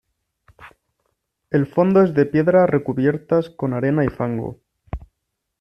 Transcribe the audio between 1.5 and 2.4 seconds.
El fondo es de